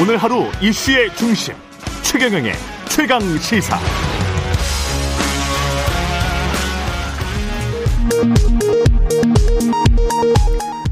오늘 0.00 0.16
하루 0.16 0.44
이슈의 0.62 1.12
중심 1.16 1.54
최경영의 2.02 2.52
최강 2.88 3.20
시사. 3.38 3.76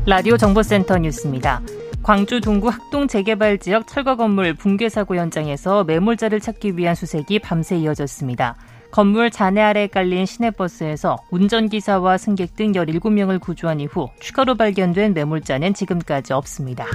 라디오 0.04 0.36
정보센터 0.36 0.98
뉴스입니다. 0.98 1.62
광주 2.02 2.40
동구 2.40 2.68
학동 2.68 3.06
재개발 3.06 3.58
지역 3.58 3.86
철거 3.86 4.16
건물 4.16 4.54
붕괴 4.54 4.88
사고 4.88 5.14
현장에서 5.14 5.84
매몰자를 5.84 6.40
찾기 6.40 6.76
위한 6.76 6.96
수색이 6.96 7.38
밤새 7.38 7.76
이어졌습니다. 7.76 8.56
건물 8.90 9.30
잔해 9.30 9.60
아래 9.60 9.86
깔린 9.86 10.26
시내버스에서 10.26 11.16
운전기사와 11.30 12.18
승객 12.18 12.56
등 12.56 12.72
17명을 12.72 13.40
구조한 13.40 13.78
이후 13.78 14.08
추가로 14.18 14.56
발견된 14.56 15.14
매몰자는 15.14 15.74
지금까지 15.74 16.32
없습니다. 16.32 16.86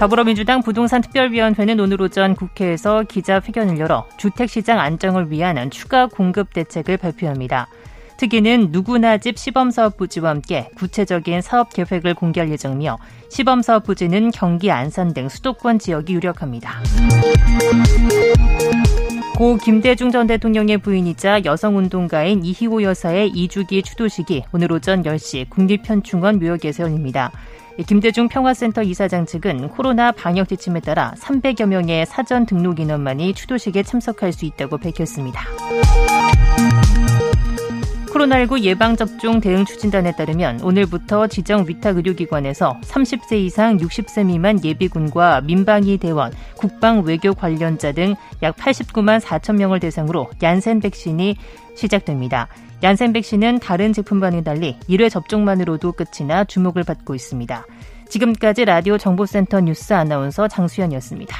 더불어민주당 0.00 0.62
부동산 0.62 1.02
특별위원회는 1.02 1.78
오늘 1.78 2.00
오전 2.00 2.34
국회에서 2.34 3.02
기자회견을 3.02 3.78
열어 3.78 4.08
주택시장 4.16 4.80
안정을 4.80 5.30
위한 5.30 5.70
추가 5.70 6.06
공급 6.06 6.54
대책을 6.54 6.96
발표합니다. 6.96 7.68
특위는 8.16 8.68
누구나 8.70 9.18
집 9.18 9.36
시범사업 9.36 9.98
부지와 9.98 10.30
함께 10.30 10.70
구체적인 10.74 11.42
사업 11.42 11.74
계획을 11.74 12.14
공개할 12.14 12.50
예정이며 12.50 12.96
시범사업 13.28 13.84
부지는 13.84 14.30
경기 14.30 14.70
안산 14.70 15.12
등 15.12 15.28
수도권 15.28 15.78
지역이 15.78 16.14
유력합니다. 16.14 16.80
고 19.36 19.58
김대중 19.58 20.10
전 20.10 20.26
대통령의 20.26 20.78
부인이자 20.78 21.44
여성운동가인 21.44 22.42
이희호 22.42 22.82
여사의 22.82 23.32
2주기 23.32 23.84
추도식이 23.84 24.44
오늘 24.52 24.72
오전 24.72 25.02
10시 25.02 25.50
국립현충원 25.50 26.38
묘역에서 26.38 26.84
열립니다. 26.84 27.30
김대중 27.86 28.28
평화센터 28.28 28.82
이사장 28.82 29.26
측은 29.26 29.68
코로나 29.68 30.12
방역 30.12 30.48
지침에 30.48 30.80
따라 30.80 31.14
300여 31.18 31.66
명의 31.66 32.06
사전 32.06 32.46
등록 32.46 32.80
인원만이 32.80 33.34
추도식에 33.34 33.82
참석할 33.82 34.32
수 34.32 34.44
있다고 34.44 34.78
밝혔습니다. 34.78 35.40
코로나19 38.12 38.60
예방접종 38.62 39.40
대응 39.40 39.64
추진단에 39.64 40.12
따르면 40.12 40.60
오늘부터 40.62 41.28
지정 41.28 41.64
위탁 41.66 41.96
의료기관에서 41.96 42.78
30세 42.82 43.38
이상 43.38 43.78
60세 43.78 44.26
미만 44.26 44.62
예비군과 44.64 45.42
민방위 45.42 45.96
대원, 45.98 46.32
국방 46.56 47.02
외교 47.02 47.32
관련자 47.34 47.92
등 47.92 48.14
약 48.42 48.56
89만 48.56 49.20
4천 49.20 49.56
명을 49.56 49.80
대상으로 49.80 50.30
얀센 50.42 50.80
백신이 50.80 51.36
시작됩니다. 51.74 52.48
얀센 52.82 53.12
백신은 53.12 53.58
다른 53.58 53.92
제품과는 53.92 54.42
달리 54.42 54.76
1회 54.88 55.10
접종만으로도 55.10 55.92
끝이나 55.92 56.44
주목을 56.44 56.84
받고 56.84 57.14
있습니다. 57.14 57.66
지금까지 58.08 58.64
라디오 58.64 58.96
정보센터 58.96 59.60
뉴스 59.60 59.92
아나운서 59.92 60.48
장수연이었습니다. 60.48 61.36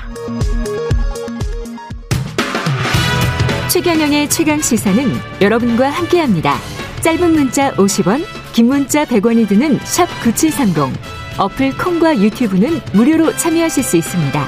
최경영의 3.71 4.29
최강 4.29 4.61
시사는 4.61 5.03
여러분과 5.41 5.89
함께합니다. 5.89 6.57
짧은 7.03 7.33
문자 7.33 7.73
50원, 7.73 8.23
긴 8.53 8.67
문자 8.67 9.05
100원이 9.05 9.49
드는 9.49 9.79
샵 9.85 10.07
9730. 10.23 10.93
어플 11.39 11.79
콩과 11.79 12.19
유튜브는 12.19 12.81
무료로 12.93 13.35
참여하실 13.37 13.83
수 13.83 13.97
있습니다. 13.97 14.45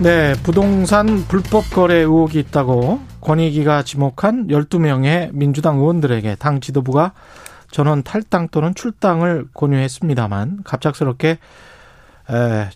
네, 0.00 0.34
부동산 0.42 1.24
불법 1.26 1.70
거래 1.70 2.00
의혹이 2.00 2.38
있다고 2.40 3.00
권익위가 3.26 3.82
지목한 3.82 4.46
12명의 4.46 5.30
민주당 5.32 5.78
의원들에게 5.78 6.36
당 6.36 6.60
지도부가 6.60 7.12
전원 7.72 8.04
탈당 8.04 8.46
또는 8.52 8.72
출당을 8.72 9.48
권유했습니다만 9.52 10.60
갑작스럽게 10.62 11.38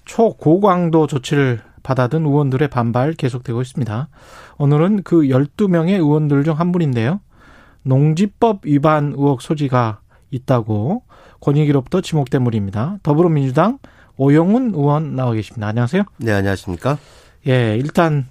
초고강도 0.04 1.06
조치를 1.06 1.60
받아든 1.84 2.26
의원들의 2.26 2.66
반발 2.66 3.12
계속되고 3.12 3.62
있습니다. 3.62 4.08
오늘은 4.58 5.04
그 5.04 5.20
12명의 5.22 5.90
의원들 5.90 6.42
중 6.42 6.54
한 6.54 6.72
분인데요. 6.72 7.20
농지법 7.84 8.66
위반 8.66 9.12
의혹 9.16 9.42
소지가 9.42 10.00
있다고 10.32 11.04
권익위로부터 11.40 12.00
지목된 12.00 12.42
분입니다. 12.42 12.98
더불어민주당 13.04 13.78
오영훈 14.16 14.72
의원 14.74 15.14
나와 15.14 15.32
계십니다. 15.32 15.68
안녕하세요. 15.68 16.02
네, 16.16 16.32
안녕하십니까? 16.32 16.98
예, 17.46 17.76
일단 17.76 18.26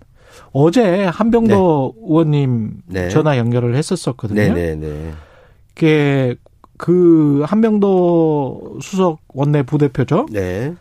어제 0.51 1.05
한병도 1.05 1.93
네. 1.95 2.01
의원님 2.07 2.71
네. 2.87 3.09
전화 3.09 3.37
연결을 3.37 3.75
했었었거든요. 3.75 4.41
네, 4.41 4.49
네, 4.53 4.75
네. 4.75 5.11
그게 5.73 6.35
그 6.77 7.43
한병도 7.45 8.79
수석 8.81 9.19
원내 9.33 9.63
부대표죠. 9.63 10.27
네. 10.31 10.73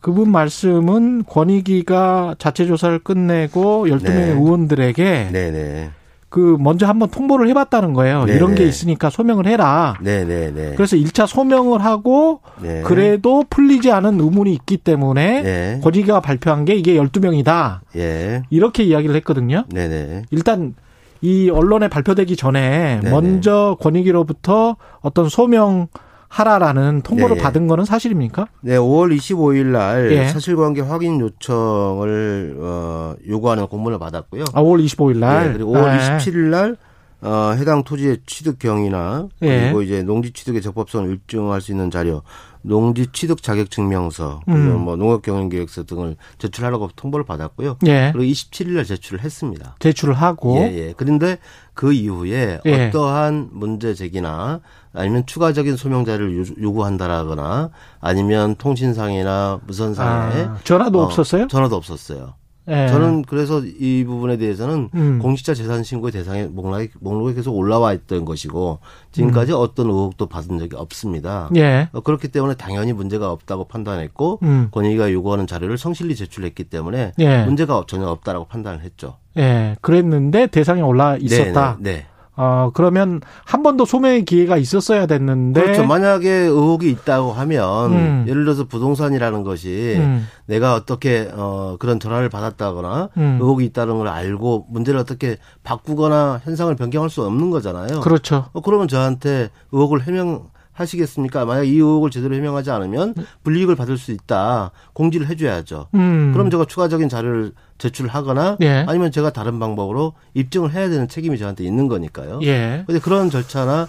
그분 0.00 0.30
말씀은 0.30 1.24
권익위가 1.26 2.36
자체 2.38 2.66
조사를 2.66 2.98
끝내고 3.00 3.86
12명의 3.86 4.02
네. 4.02 4.30
의원들에게. 4.32 5.28
네. 5.32 5.90
그 6.32 6.56
먼저 6.58 6.86
한번 6.86 7.10
통보를 7.10 7.46
해봤다는 7.48 7.92
거예요. 7.92 8.24
네네. 8.24 8.36
이런 8.38 8.54
게 8.54 8.62
네. 8.62 8.68
있으니까 8.70 9.10
소명을 9.10 9.46
해라. 9.46 9.98
네네네. 10.00 10.76
그래서 10.76 10.96
1차 10.96 11.26
소명을 11.26 11.84
하고 11.84 12.40
네. 12.58 12.80
그래도 12.80 13.44
풀리지 13.50 13.92
않은 13.92 14.18
의문이 14.18 14.50
있기 14.54 14.78
때문에 14.78 15.42
네. 15.42 15.80
권익위가 15.84 16.20
발표한 16.20 16.64
게 16.64 16.74
이게 16.74 16.94
12명이다. 16.94 17.80
예. 17.96 18.44
이렇게 18.48 18.82
이야기를 18.82 19.14
했거든요. 19.16 19.64
네네. 19.68 20.22
일단 20.30 20.74
이 21.20 21.50
언론에 21.50 21.88
발표되기 21.88 22.34
전에 22.36 23.00
네네. 23.02 23.10
먼저 23.10 23.76
권익위로부터 23.82 24.76
어떤 25.02 25.28
소명 25.28 25.88
하라라는 26.32 27.02
통보를 27.02 27.36
네. 27.36 27.42
받은 27.42 27.66
거는 27.66 27.84
사실입니까? 27.84 28.46
네, 28.62 28.76
5월 28.76 29.14
25일 29.14 29.66
날 29.66 30.10
예. 30.12 30.28
사실관계 30.28 30.80
확인 30.80 31.20
요청을 31.20 32.56
어, 32.58 33.14
요구하는 33.28 33.66
공문을 33.66 33.98
받았고요. 33.98 34.44
아, 34.54 34.62
5월 34.62 34.82
25일 34.82 35.18
날. 35.18 35.48
네, 35.48 35.52
그리고 35.52 35.74
5월 35.74 35.94
예. 35.94 36.16
27일 36.16 36.36
날 36.48 36.76
어, 37.20 37.54
해당 37.56 37.84
토지의 37.84 38.20
취득 38.26 38.58
경위나 38.58 39.28
예. 39.42 39.60
그리고 39.60 39.82
이제 39.82 40.02
농지 40.02 40.32
취득의 40.32 40.62
적법성을 40.62 41.12
입증할 41.12 41.60
수 41.60 41.70
있는 41.70 41.90
자료, 41.90 42.22
농지 42.62 43.06
취득 43.12 43.42
자격 43.42 43.70
증명서, 43.70 44.40
음. 44.48 44.80
뭐 44.80 44.96
농업 44.96 45.22
경영 45.22 45.48
계획서 45.48 45.84
등을 45.84 46.16
제출하라고 46.38 46.90
통보를 46.96 47.24
받았고요. 47.24 47.78
예. 47.86 48.10
그리고 48.12 48.32
27일 48.32 48.74
날 48.74 48.84
제출을 48.84 49.22
했습니다. 49.22 49.76
제출을 49.78 50.14
하고 50.14 50.56
예, 50.58 50.72
예. 50.72 50.94
그런데 50.96 51.38
그 51.74 51.92
이후에 51.92 52.60
예. 52.64 52.88
어떠한 52.88 53.50
문제 53.52 53.94
제기나 53.94 54.60
아니면 54.92 55.24
추가적인 55.26 55.76
소명 55.76 56.04
자료를 56.04 56.44
요구한다라거나 56.60 57.70
아니면 58.00 58.56
통신상이나 58.56 59.60
무선상에 59.66 60.42
아, 60.42 60.58
전화도 60.64 61.00
어, 61.00 61.04
없었어요? 61.04 61.48
전화도 61.48 61.76
없었어요. 61.76 62.34
네. 62.64 62.88
저는 62.88 63.22
그래서 63.22 63.60
이 63.60 64.04
부분에 64.04 64.36
대해서는 64.36 64.90
음. 64.94 65.18
공직자 65.20 65.54
재산 65.54 65.82
신고의 65.82 66.12
대상에 66.12 66.44
목록에, 66.44 66.90
목록에 67.00 67.34
계속 67.34 67.56
올라와 67.56 67.92
있던 67.92 68.24
것이고 68.24 68.78
지금까지 69.10 69.52
음. 69.52 69.58
어떤 69.58 69.86
의혹도 69.86 70.26
받은 70.26 70.58
적이 70.58 70.76
없습니다. 70.76 71.50
예. 71.56 71.88
어, 71.92 72.00
그렇기 72.00 72.28
때문에 72.28 72.54
당연히 72.54 72.92
문제가 72.92 73.32
없다고 73.32 73.64
판단했고 73.64 74.38
음. 74.42 74.68
권익위가 74.70 75.12
요구하는 75.12 75.46
자료를 75.46 75.76
성실히 75.76 76.14
제출했기 76.14 76.64
때문에 76.64 77.12
예. 77.18 77.44
문제가 77.44 77.82
전혀 77.86 78.06
없다라고 78.06 78.46
판단을 78.46 78.82
했죠. 78.82 79.16
예, 79.38 79.76
그랬는데 79.80 80.46
대상에 80.48 80.82
올라 80.82 81.16
있었다. 81.16 81.78
네. 81.80 81.90
네. 81.90 81.96
네. 81.96 82.06
어, 82.34 82.70
그러면 82.72 83.20
한 83.44 83.62
번 83.62 83.76
더 83.76 83.84
소명의 83.84 84.24
기회가 84.24 84.56
있었어야 84.56 85.06
됐는데. 85.06 85.60
그렇죠. 85.62 85.84
만약에 85.86 86.30
의혹이 86.30 86.90
있다고 86.90 87.32
하면, 87.32 87.92
음. 87.92 88.24
예를 88.28 88.44
들어서 88.44 88.64
부동산이라는 88.64 89.42
것이 89.42 89.96
음. 89.98 90.26
내가 90.46 90.74
어떻게, 90.74 91.30
어, 91.34 91.76
그런 91.78 92.00
전화를 92.00 92.28
받았다거나 92.28 93.10
음. 93.16 93.38
의혹이 93.40 93.64
있다는 93.66 93.98
걸 93.98 94.08
알고 94.08 94.66
문제를 94.70 94.98
어떻게 95.00 95.36
바꾸거나 95.62 96.40
현상을 96.44 96.74
변경할 96.76 97.08
수 97.10 97.24
없는 97.24 97.50
거잖아요. 97.50 98.00
그렇죠. 98.00 98.46
어, 98.52 98.60
그러면 98.60 98.88
저한테 98.88 99.50
의혹을 99.72 100.02
해명, 100.06 100.48
하시겠습니까? 100.72 101.44
만약 101.44 101.64
이 101.64 101.72
의혹을 101.72 102.10
제대로 102.10 102.34
해명하지 102.34 102.70
않으면 102.70 103.14
불이익을 103.44 103.76
받을 103.76 103.98
수 103.98 104.12
있다. 104.12 104.70
공지를 104.92 105.28
해줘야죠. 105.28 105.88
음. 105.94 106.32
그럼 106.32 106.50
제가 106.50 106.64
추가적인 106.64 107.08
자료를 107.08 107.52
제출하거나 107.78 108.58
예. 108.62 108.84
아니면 108.88 109.10
제가 109.10 109.30
다른 109.32 109.58
방법으로 109.58 110.14
입증을 110.34 110.72
해야 110.72 110.88
되는 110.88 111.08
책임이 111.08 111.38
저한테 111.38 111.64
있는 111.64 111.88
거니까요. 111.88 112.40
예. 112.42 112.84
근데 112.86 113.00
그런 113.00 113.28
절차나 113.30 113.88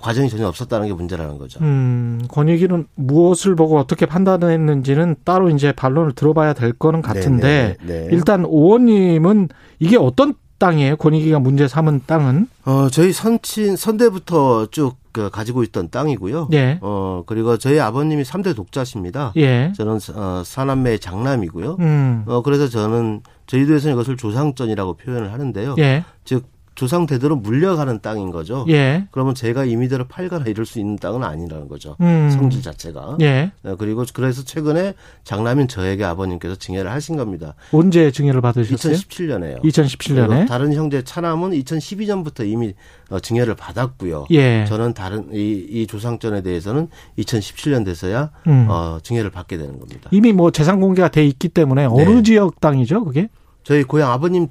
과정이 0.00 0.30
전혀 0.30 0.46
없었다는 0.46 0.86
게 0.86 0.94
문제라는 0.94 1.38
거죠. 1.38 1.60
음, 1.60 2.22
권익위는 2.28 2.86
무엇을 2.94 3.54
보고 3.56 3.78
어떻게 3.78 4.06
판단을 4.06 4.50
했는지는 4.50 5.16
따로 5.24 5.50
이제 5.50 5.72
반론을 5.72 6.12
들어봐야 6.12 6.54
될 6.54 6.72
거는 6.72 7.02
같은데 7.02 7.76
네, 7.80 7.86
네, 7.86 8.06
네. 8.06 8.08
일단 8.10 8.44
오원님은 8.46 9.48
이게 9.80 9.98
어떤 9.98 10.34
땅이에요? 10.58 10.96
권익위가 10.96 11.40
문제 11.40 11.66
삼은 11.66 12.02
땅은? 12.06 12.46
어, 12.64 12.88
저희 12.90 13.12
선친 13.12 13.76
선대부터 13.76 14.66
쭉 14.70 14.94
그 15.12 15.30
가지고 15.30 15.62
있던 15.62 15.90
땅이고요. 15.90 16.48
예. 16.52 16.78
어, 16.80 17.22
그리고 17.26 17.58
저희 17.58 17.78
아버님이 17.78 18.22
3대 18.22 18.56
독자십니다. 18.56 19.32
예. 19.36 19.72
저는 19.76 19.98
어, 20.14 20.42
사남매 20.44 20.98
장남이고요. 20.98 21.76
음. 21.80 22.24
어, 22.26 22.42
그래서 22.42 22.68
저는 22.68 23.20
저희도에서는 23.46 23.94
이것을 23.94 24.16
조상전이라고 24.16 24.94
표현을 24.94 25.32
하는데요. 25.32 25.76
예. 25.78 26.04
즉 26.24 26.44
조상 26.74 27.06
대대로 27.06 27.36
물려가는 27.36 28.00
땅인 28.00 28.30
거죠. 28.30 28.64
예. 28.68 29.06
그러면 29.10 29.34
제가 29.34 29.64
임의대로 29.64 30.06
팔거나 30.08 30.46
이럴 30.46 30.64
수 30.64 30.78
있는 30.78 30.96
땅은 30.96 31.22
아니라는 31.22 31.68
거죠. 31.68 31.96
음. 32.00 32.30
성질 32.30 32.62
자체가. 32.62 33.18
예. 33.20 33.52
네, 33.62 33.74
그리고 33.78 34.04
그래서 34.12 34.42
최근에 34.42 34.94
장남인 35.24 35.68
저에게 35.68 36.04
아버님께서 36.04 36.56
증여를 36.56 36.90
하신 36.90 37.16
겁니다. 37.16 37.54
언제 37.72 38.10
증여를 38.10 38.40
받으셨어요? 38.40 38.94
2017년에요. 38.94 39.62
2017년에. 39.62 40.48
다른 40.48 40.72
형제 40.72 41.02
차남은 41.02 41.50
2012년부터 41.50 42.46
이미 42.48 42.74
어, 43.10 43.20
증여를 43.20 43.54
받았고요. 43.54 44.26
예. 44.30 44.64
저는 44.66 44.94
다른 44.94 45.28
이, 45.32 45.66
이 45.68 45.86
조상전에 45.86 46.42
대해서는 46.42 46.88
2017년 47.18 47.84
돼서야 47.84 48.30
음. 48.46 48.66
어, 48.70 48.98
증여를 49.02 49.30
받게 49.30 49.58
되는 49.58 49.78
겁니다. 49.78 50.08
이미 50.12 50.32
뭐 50.32 50.50
재산 50.50 50.80
공개가 50.80 51.08
돼 51.08 51.26
있기 51.26 51.50
때문에 51.50 51.84
어느 51.84 52.08
네. 52.08 52.22
지역 52.22 52.60
땅이죠, 52.60 53.04
그게? 53.04 53.28
저희 53.62 53.82
고향 53.84 54.10
아버님 54.10 54.48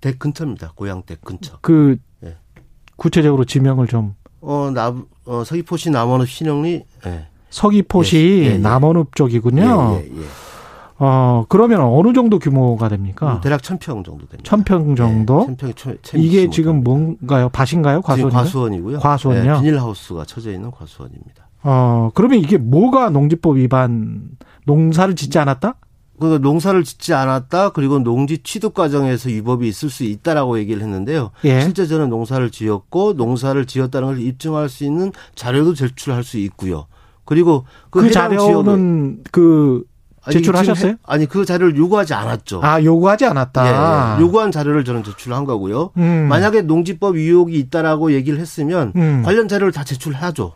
댁 0.00 0.18
근처입니다. 0.18 0.72
고향 0.74 1.02
댁 1.02 1.20
근처. 1.22 1.58
그 1.60 1.98
네. 2.20 2.36
구체적으로 2.96 3.44
지명을 3.44 3.86
좀. 3.86 4.14
어, 4.40 4.70
나, 4.72 4.94
어, 5.26 5.44
서귀포시 5.44 5.90
남원읍 5.90 6.28
신영리. 6.28 6.84
네. 7.04 7.26
서귀포시 7.50 8.16
예, 8.16 8.50
예, 8.50 8.52
예. 8.54 8.58
남원읍 8.58 9.14
쪽이군요. 9.16 9.98
예, 10.00 10.04
예, 10.04 10.20
예, 10.20 10.24
어, 10.98 11.44
그러면 11.48 11.80
어느 11.80 12.12
정도 12.12 12.38
규모가 12.38 12.88
됩니까? 12.88 13.34
음, 13.34 13.40
대략 13.40 13.62
천평 13.62 14.04
정도 14.04 14.26
됩니다. 14.26 14.42
천평 14.44 14.94
정도? 14.96 15.46
천평이 15.46 15.74
천, 15.74 16.20
이게 16.20 16.48
지금 16.50 16.84
뭔가요? 16.84 17.48
밭인가요? 17.48 18.02
과수원? 18.02 18.30
과수원이고요. 18.32 18.98
과수원이요? 19.00 19.60
비닐하우스가 19.60 20.24
쳐져 20.26 20.52
있는 20.52 20.70
과수원입니다. 20.70 21.48
어, 21.62 22.10
그러면 22.14 22.38
이게 22.38 22.58
뭐가 22.58 23.10
농지법 23.10 23.56
위반, 23.56 24.30
농사를 24.66 25.14
짓지 25.16 25.38
않았다? 25.38 25.74
그 26.20 26.38
농사를 26.40 26.84
짓지 26.84 27.14
않았다 27.14 27.70
그리고 27.70 27.98
농지 27.98 28.38
취득 28.38 28.74
과정에서 28.74 29.30
위법이 29.30 29.66
있을 29.66 29.90
수 29.90 30.04
있다라고 30.04 30.58
얘기를 30.58 30.82
했는데요. 30.82 31.30
예. 31.44 31.62
실제 31.62 31.86
저는 31.86 32.10
농사를 32.10 32.50
지었고 32.50 33.14
농사를 33.14 33.64
지었다는 33.64 34.08
걸 34.08 34.20
입증할 34.20 34.68
수 34.68 34.84
있는 34.84 35.12
자료도 35.34 35.74
제출할 35.74 36.22
수 36.22 36.38
있고요. 36.38 36.86
그리고 37.24 37.64
그, 37.90 38.02
그 38.02 38.10
자료는 38.10 39.22
그 39.32 39.84
제출하셨어요? 40.30 40.96
아니 41.04 41.26
그 41.26 41.44
자료를 41.44 41.76
요구하지 41.76 42.12
않았죠. 42.12 42.60
아 42.62 42.82
요구하지 42.82 43.24
않았다. 43.24 43.66
예, 43.66 44.18
예. 44.18 44.22
요구한 44.22 44.52
자료를 44.52 44.84
저는 44.84 45.02
제출한 45.02 45.44
거고요. 45.44 45.92
음. 45.96 46.26
만약에 46.28 46.62
농지법 46.62 47.16
위혹이 47.16 47.58
있다라고 47.58 48.12
얘기를 48.12 48.38
했으면 48.38 48.92
음. 48.96 49.22
관련 49.24 49.48
자료를 49.48 49.72
다 49.72 49.84
제출하죠. 49.84 50.52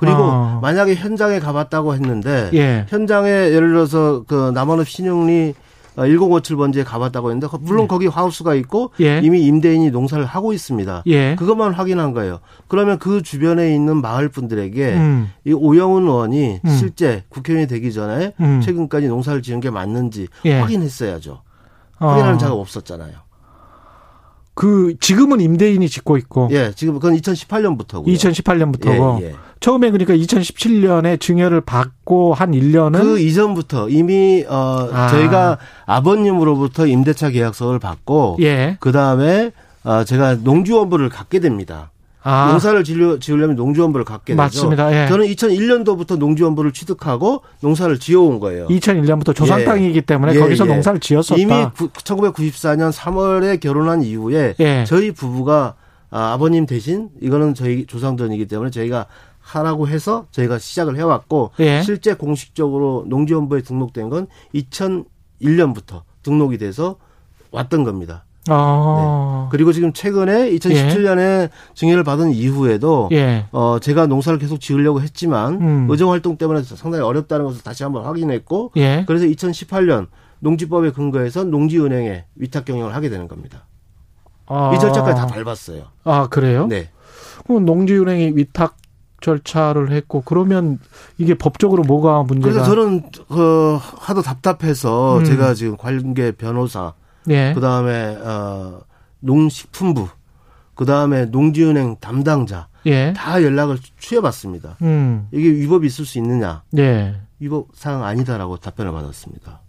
그리고 0.00 0.16
어. 0.18 0.58
만약에 0.62 0.94
현장에 0.94 1.38
가봤다고 1.38 1.92
했는데 1.94 2.50
예. 2.54 2.86
현장에 2.88 3.28
예를 3.28 3.68
들어서 3.68 4.24
그 4.26 4.50
남한읍 4.54 4.88
신용리 4.88 5.54
1057번지에 5.96 6.84
가봤다고 6.86 7.30
했는데 7.30 7.54
물론 7.60 7.84
예. 7.84 7.86
거기 7.86 8.06
하우스가 8.06 8.54
있고 8.54 8.92
예. 9.00 9.20
이미 9.22 9.42
임대인이 9.42 9.90
농사를 9.90 10.24
하고 10.24 10.54
있습니다. 10.54 11.02
예. 11.06 11.36
그것만 11.36 11.74
확인한 11.74 12.12
거예요. 12.12 12.40
그러면 12.68 12.98
그 12.98 13.22
주변에 13.22 13.74
있는 13.74 14.00
마을 14.00 14.30
분들에게 14.30 14.94
음. 14.94 15.30
이 15.44 15.52
오영훈 15.52 16.04
의원이 16.04 16.60
음. 16.64 16.70
실제 16.70 17.24
국회의원이 17.28 17.66
되기 17.66 17.92
전에 17.92 18.32
음. 18.40 18.62
최근까지 18.62 19.08
농사를 19.08 19.42
지은 19.42 19.60
게 19.60 19.68
맞는지 19.68 20.28
예. 20.46 20.60
확인했어야죠. 20.60 21.42
확인하는 21.98 22.36
어. 22.36 22.38
작업 22.38 22.58
없었잖아요. 22.58 23.12
그 24.54 24.94
지금은 25.00 25.40
임대인이 25.40 25.88
짓고 25.88 26.16
있고. 26.18 26.48
예, 26.52 26.72
지금 26.74 26.94
그건 26.94 27.16
2018년부터고요. 27.16 28.06
2018년부터고. 28.06 29.22
예, 29.22 29.26
예. 29.28 29.34
처음에 29.60 29.90
그러니까 29.90 30.14
2017년에 30.14 31.20
증여를 31.20 31.60
받고 31.60 32.34
한 32.34 32.52
1년은 32.52 33.00
그 33.00 33.20
이전부터 33.20 33.90
이미 33.90 34.44
어 34.48 34.88
아. 34.92 35.08
저희가 35.08 35.58
아버님으로부터 35.86 36.86
임대차 36.86 37.30
계약서를 37.30 37.78
받고 37.78 38.38
예. 38.40 38.78
그다음에 38.80 39.52
어 39.84 40.04
제가 40.04 40.36
농지원부를 40.36 41.10
갖게 41.10 41.40
됩니다. 41.40 41.90
아. 42.22 42.48
농사를 42.50 42.84
지으려면 43.20 43.56
농지원부를 43.56 44.04
갖게 44.04 44.32
되죠. 44.32 44.42
맞습니다. 44.42 45.04
예. 45.04 45.08
저는 45.08 45.26
2001년도부터 45.26 46.18
농지원부를 46.18 46.72
취득하고 46.72 47.42
농사를 47.60 47.98
지어온 47.98 48.40
거예요. 48.40 48.66
2001년부터 48.68 49.34
조상 49.34 49.60
예. 49.60 49.64
땅이기 49.64 50.02
때문에 50.02 50.34
예. 50.34 50.38
거기서 50.38 50.66
예. 50.66 50.68
농사를 50.72 51.00
지었었다. 51.00 51.40
이미 51.40 51.52
1994년 51.52 52.92
3월에 52.92 53.60
결혼한 53.60 54.02
이후에 54.02 54.54
예. 54.60 54.84
저희 54.86 55.12
부부가 55.12 55.74
아, 56.10 56.32
아버님 56.32 56.66
대신 56.66 57.08
이거는 57.20 57.54
저희 57.54 57.86
조상전이기 57.86 58.46
때문에 58.46 58.70
저희가 58.70 59.06
하라고 59.50 59.88
해서 59.88 60.26
저희가 60.30 60.58
시작을 60.58 60.96
해왔고 60.96 61.50
예. 61.60 61.82
실제 61.82 62.14
공식적으로 62.14 63.04
농지원부에 63.08 63.62
등록된 63.62 64.08
건 64.08 64.26
2001년부터 64.54 66.02
등록이 66.22 66.58
돼서 66.58 66.96
왔던 67.50 67.84
겁니다. 67.84 68.24
아. 68.48 69.44
네. 69.44 69.48
그리고 69.50 69.72
지금 69.72 69.92
최근에 69.92 70.50
2017년에 70.52 71.18
예. 71.18 71.50
증여를 71.74 72.04
받은 72.04 72.30
이후에도 72.30 73.08
예. 73.12 73.46
어 73.52 73.78
제가 73.80 74.06
농사를 74.06 74.38
계속 74.38 74.60
지으려고 74.60 75.02
했지만 75.02 75.54
음. 75.60 75.86
의정 75.90 76.10
활동 76.10 76.36
때문에 76.36 76.62
상당히 76.62 77.04
어렵다는 77.04 77.44
것을 77.46 77.62
다시 77.62 77.82
한번 77.82 78.04
확인했고 78.04 78.72
예. 78.76 79.04
그래서 79.06 79.26
2018년 79.26 80.06
농지법에 80.38 80.92
근거해서 80.92 81.44
농지은행에 81.44 82.24
위탁 82.36 82.64
경영을 82.64 82.94
하게 82.94 83.10
되는 83.10 83.28
겁니다. 83.28 83.66
아. 84.46 84.72
이 84.74 84.78
절차까지 84.78 85.20
다 85.20 85.26
밟았어요. 85.26 85.84
아 86.04 86.28
그래요? 86.28 86.66
네. 86.66 86.88
그럼 87.46 87.64
농지은행이 87.64 88.32
위탁 88.36 88.76
절차를 89.20 89.90
했고 89.90 90.22
그러면 90.24 90.78
이게 91.18 91.34
법적으로 91.34 91.82
뭐가 91.82 92.22
문제가? 92.22 92.52
그래서 92.52 92.64
저는 92.64 93.02
그 93.28 93.78
하도 93.80 94.22
답답해서 94.22 95.18
음. 95.18 95.24
제가 95.24 95.54
지금 95.54 95.76
관계 95.76 96.32
변호사, 96.32 96.94
예. 97.28 97.52
그 97.54 97.60
다음에 97.60 98.16
어 98.16 98.80
농식품부, 99.20 100.08
그 100.74 100.84
다음에 100.84 101.26
농지은행 101.26 101.96
담당자 102.00 102.68
예. 102.86 103.12
다 103.14 103.42
연락을 103.42 103.78
취해봤습니다. 103.98 104.76
음. 104.82 105.28
이게 105.32 105.50
위법이 105.50 105.86
있을 105.86 106.04
수 106.04 106.18
있느냐? 106.18 106.62
예. 106.78 107.16
위법 107.38 107.68
사항 107.74 108.04
아니다라고 108.04 108.56
답변을 108.58 108.92
받았습니다. 108.92 109.60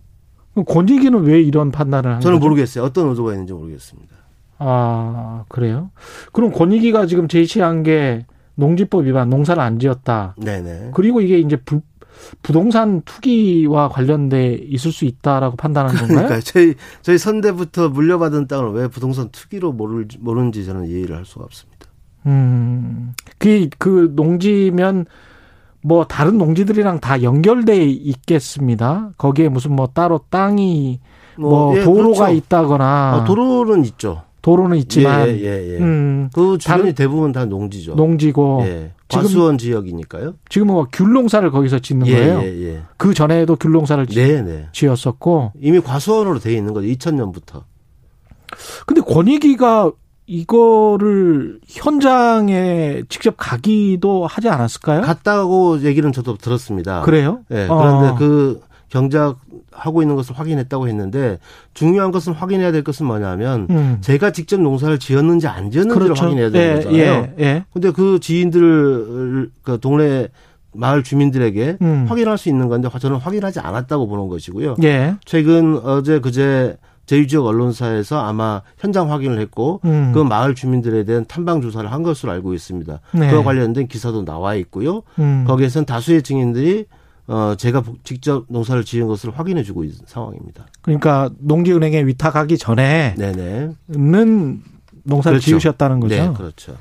권익위는 0.68 1.24
왜 1.24 1.42
이런 1.42 1.72
판단을 1.72 2.16
한 2.16 2.22
저는 2.22 2.40
거죠? 2.40 2.50
모르겠어요. 2.50 2.84
어떤 2.84 3.10
의도가 3.10 3.32
있는지 3.32 3.54
모르겠습니다. 3.54 4.16
아 4.60 5.44
그래요? 5.48 5.92
그럼 6.34 6.52
권익위가 6.52 7.06
지금 7.08 7.28
제시한 7.28 7.84
게 7.84 8.26
농지법 8.62 9.06
위반, 9.06 9.30
농사를 9.30 9.62
안 9.62 9.80
지었다. 9.80 10.36
네네. 10.38 10.92
그리고 10.94 11.20
이게 11.20 11.40
이제 11.40 11.56
부, 11.56 11.82
부동산 12.44 13.02
투기와 13.02 13.90
관련돼 13.90 14.54
있을 14.70 14.92
수 14.92 15.06
있다라고 15.06 15.58
판단하는 15.58 16.00
건가요? 16.00 16.28
그러니까 16.28 16.40
저희 16.42 16.76
저희 17.02 17.18
선대부터 17.18 17.90
물려받은 17.90 18.48
땅을 18.48 18.72
왜 18.74 18.88
부동산 18.88 19.30
투기로 19.32 19.74
모를 19.74 20.08
모르는지 20.20 20.64
저는 20.64 20.86
이해를 20.86 21.16
할 21.18 21.26
수가 21.26 21.46
없습니다. 21.46 21.88
음, 22.28 23.14
그, 23.40 23.68
그 23.80 24.12
농지면 24.16 25.08
뭐 25.82 26.06
다른 26.06 26.38
농지들이랑 26.38 27.00
다 27.00 27.24
연결돼 27.24 27.84
있겠습니다. 27.86 29.10
거기에 29.18 29.50
무슨 29.50 29.76
뭐 29.76 29.88
따로 29.88 30.20
땅이 30.30 31.00
뭐, 31.38 31.50
뭐 31.50 31.78
예, 31.78 31.84
도로가 31.84 32.26
그렇죠. 32.26 32.34
있다거나 32.36 32.86
아, 33.16 33.24
도로는 33.24 33.86
있죠. 33.86 34.22
도로는 34.42 34.78
있지만 34.78 35.28
예, 35.30 35.40
예, 35.40 35.74
예. 35.74 35.78
음, 35.78 36.30
그 36.34 36.58
주변이 36.58 36.94
대부분 36.94 37.32
다 37.32 37.46
농지죠. 37.46 37.96
농지고 37.96 38.62
예. 38.66 38.92
과수원 39.08 39.58
지역이니까요. 39.58 40.36
지금은 40.50 40.74
뭐 40.74 40.88
귤농사를 40.92 41.50
거기서 41.52 41.80
짓는 41.80 42.08
예, 42.08 42.16
거예요. 42.16 42.42
예, 42.42 42.64
예. 42.64 42.82
그 42.98 43.14
전에도 43.14 43.56
귤농사를 43.56 44.06
네, 44.08 44.42
네. 44.42 44.68
지었었고 44.72 45.54
이미 45.60 45.80
과수원으로 45.80 46.40
돼 46.40 46.54
있는 46.54 46.74
거죠. 46.74 46.88
2000년부터. 46.88 47.64
근데 48.86 49.02
권익위가 49.02 49.92
이거를 50.26 51.60
현장에 51.68 53.04
직접 53.10 53.36
가기도 53.38 54.26
하지 54.26 54.50
않았을까요? 54.50 55.02
갔다고 55.02 55.82
얘기는 55.82 56.10
저도 56.12 56.38
들었습니다. 56.38 57.02
그래요? 57.02 57.42
예. 57.52 57.56
네, 57.56 57.68
그런데 57.68 58.08
어. 58.08 58.16
그 58.16 58.62
경작하고 58.92 60.02
있는 60.02 60.16
것을 60.16 60.38
확인했다고 60.38 60.88
했는데 60.88 61.40
중요한 61.74 62.12
것은 62.12 62.34
확인해야 62.34 62.72
될 62.72 62.84
것은 62.84 63.06
뭐냐면 63.06 63.68
음. 63.70 63.98
제가 64.02 64.32
직접 64.32 64.60
농사를 64.62 65.00
지었는지 65.00 65.48
안 65.48 65.72
지었는지를 65.72 66.08
그렇죠. 66.08 66.24
확인해야 66.24 66.52
되는 66.52 66.68
예, 66.68 66.76
거잖아요. 66.76 67.30
예, 67.40 67.44
예. 67.44 67.66
근데 67.74 67.92
그 67.92 68.20
지인들 68.20 69.50
그 69.64 69.80
동네 69.80 70.28
마을 70.74 71.04
주민들에게 71.04 71.78
음. 71.82 72.06
확인할 72.08 72.38
수 72.38 72.50
있는 72.50 72.68
건데 72.68 72.90
저는 73.00 73.18
확인하지 73.18 73.60
않았다고 73.62 74.08
보는 74.08 74.28
것이고요. 74.28 74.76
예. 74.84 75.16
최근 75.26 75.80
어제 75.84 76.20
그제 76.20 76.78
제2지역 77.08 77.46
언론사에서 77.46 78.20
아마 78.20 78.62
현장 78.78 79.12
확인을 79.12 79.40
했고 79.40 79.82
음. 79.86 80.12
그 80.14 80.20
마을 80.20 80.54
주민들에 80.54 81.04
대한 81.04 81.26
탐방 81.28 81.62
조사를 81.62 81.92
한 81.92 82.04
것으로 82.04 82.32
알고 82.32 82.54
있습니다. 82.54 83.00
네. 83.14 83.30
그와 83.30 83.44
관련된 83.44 83.88
기사도 83.88 84.24
나와 84.24 84.56
있고요. 84.56 85.04
음. 85.20 85.44
거기에선 85.48 85.86
다수의 85.86 86.22
증인들이 86.24 86.86
어, 87.28 87.56
제가 87.58 87.84
직접 88.04 88.46
농사를 88.50 88.84
지은 88.84 89.08
것을 89.08 89.32
확인해 89.32 89.64
주고 89.64 89.84
있는 89.84 89.98
상황입니다. 90.06 90.68
그러니까 90.82 91.30
농지은행에 91.40 92.06
위탁하기 92.06 92.58
전에 92.58 93.16
네는 93.18 93.76
농사를 95.04 95.38
그렇죠. 95.38 95.46
지으셨다는 95.52 96.00
거죠. 96.00 96.16
네, 96.16 96.34
그렇죠. 96.36 96.76